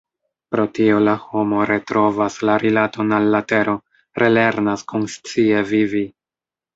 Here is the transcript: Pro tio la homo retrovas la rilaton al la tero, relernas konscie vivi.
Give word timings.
Pro 0.53 0.63
tio 0.77 0.99
la 1.07 1.11
homo 1.25 1.65
retrovas 1.71 2.37
la 2.49 2.55
rilaton 2.63 3.13
al 3.17 3.27
la 3.35 3.41
tero, 3.53 3.75
relernas 4.23 4.85
konscie 4.93 5.61
vivi. 5.73 6.03